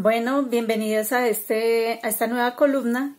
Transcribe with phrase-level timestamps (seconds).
[0.00, 3.16] Bueno, bienvenidos a, este, a esta nueva columna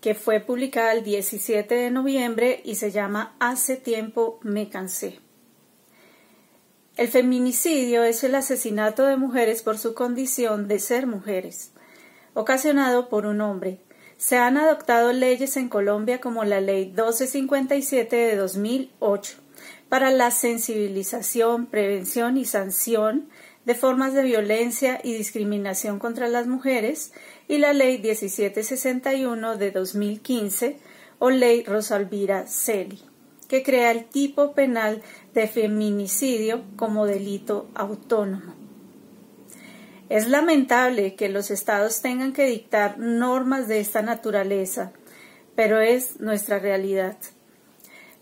[0.00, 5.18] que fue publicada el 17 de noviembre y se llama Hace tiempo me cansé.
[6.96, 11.72] El feminicidio es el asesinato de mujeres por su condición de ser mujeres,
[12.34, 13.80] ocasionado por un hombre.
[14.16, 19.38] Se han adoptado leyes en Colombia como la Ley 1257 de 2008
[19.88, 23.28] para la sensibilización, prevención y sanción
[23.64, 27.12] de formas de violencia y discriminación contra las mujeres
[27.48, 30.78] y la Ley 1761 de 2015
[31.18, 33.00] o Ley Rosalvira Celi,
[33.48, 35.02] que crea el tipo penal
[35.34, 38.54] de feminicidio como delito autónomo.
[40.08, 44.92] Es lamentable que los estados tengan que dictar normas de esta naturaleza,
[45.54, 47.16] pero es nuestra realidad.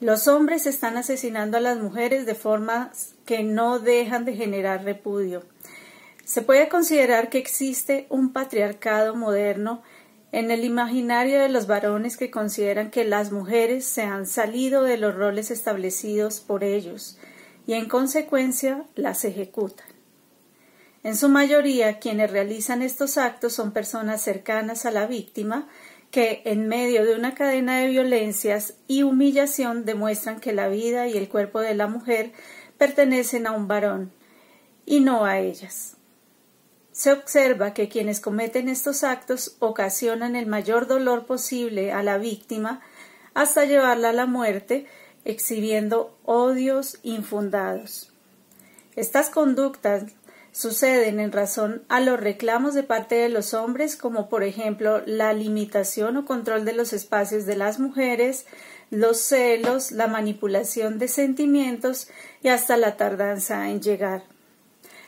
[0.00, 5.44] Los hombres están asesinando a las mujeres de formas que no dejan de generar repudio.
[6.24, 9.82] Se puede considerar que existe un patriarcado moderno
[10.32, 14.96] en el imaginario de los varones que consideran que las mujeres se han salido de
[14.96, 17.18] los roles establecidos por ellos
[17.66, 19.86] y en consecuencia las ejecutan.
[21.02, 25.68] En su mayoría quienes realizan estos actos son personas cercanas a la víctima
[26.10, 31.16] que en medio de una cadena de violencias y humillación demuestran que la vida y
[31.16, 32.32] el cuerpo de la mujer
[32.78, 34.12] pertenecen a un varón
[34.86, 35.96] y no a ellas.
[36.92, 42.80] Se observa que quienes cometen estos actos ocasionan el mayor dolor posible a la víctima
[43.32, 44.86] hasta llevarla a la muerte,
[45.24, 48.12] exhibiendo odios infundados.
[48.96, 50.04] Estas conductas
[50.52, 55.32] suceden en razón a los reclamos de parte de los hombres, como por ejemplo la
[55.32, 58.46] limitación o control de los espacios de las mujeres,
[58.90, 62.08] los celos, la manipulación de sentimientos
[62.42, 64.24] y hasta la tardanza en llegar.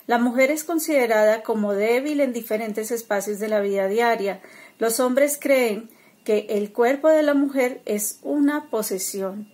[0.07, 4.41] La mujer es considerada como débil en diferentes espacios de la vida diaria.
[4.79, 5.91] Los hombres creen
[6.25, 9.52] que el cuerpo de la mujer es una posesión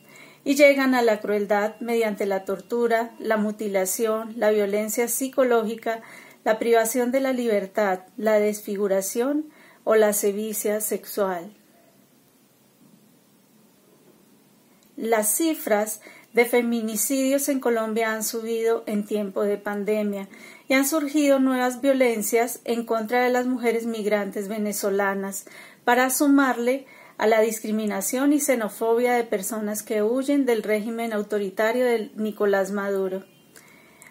[0.48, 6.00] y llegan a la crueldad mediante la tortura, la mutilación, la violencia psicológica,
[6.42, 9.50] la privación de la libertad, la desfiguración
[9.84, 11.52] o la sevicia sexual.
[14.96, 16.00] Las cifras
[16.32, 20.30] de feminicidios en Colombia han subido en tiempo de pandemia
[20.66, 25.44] y han surgido nuevas violencias en contra de las mujeres migrantes venezolanas
[25.84, 26.86] para sumarle
[27.18, 33.24] a la discriminación y xenofobia de personas que huyen del régimen autoritario de Nicolás Maduro.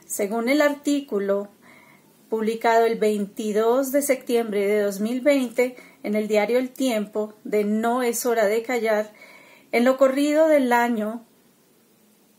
[0.06, 1.48] Según el artículo
[2.30, 8.26] publicado el 22 de septiembre de 2020 en el diario El Tiempo de No es
[8.26, 9.14] hora de callar,
[9.72, 11.26] en lo corrido del año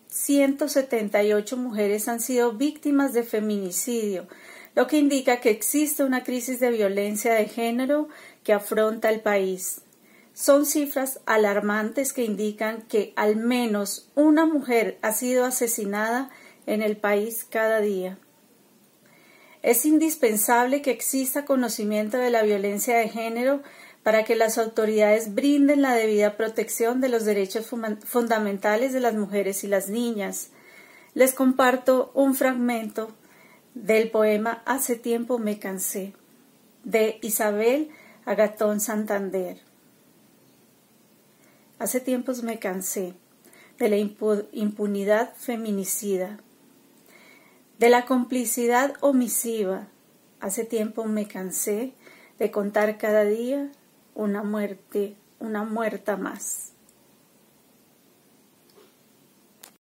[0.08, 4.26] 178 mujeres han sido víctimas de feminicidio,
[4.74, 8.08] lo que indica que existe una crisis de violencia de género
[8.44, 9.82] que afronta el país.
[10.41, 16.31] Son cifras alarmantes que indican que al menos una mujer ha sido asesinada
[16.65, 18.19] en el país cada día.
[19.62, 23.65] Es indispensable que exista conocimiento de la violencia de género
[24.04, 27.66] para que las autoridades brinden la debida protección de los derechos
[28.04, 30.50] fundamentales de las mujeres y las niñas.
[31.15, 33.10] Les comparto un fragmento
[33.75, 36.15] del poema Hace tiempo me cansé
[36.84, 37.91] de Isabel
[38.25, 39.67] Agatón Santander.
[41.78, 43.15] Hace tiempos me cansé
[43.78, 46.41] de la impunidad feminicida,
[47.78, 49.87] de la complicidad omisiva.
[50.41, 51.93] Hace tiempo me cansé
[52.41, 53.71] de contar cada día
[54.16, 56.72] una muerte, una muerta más.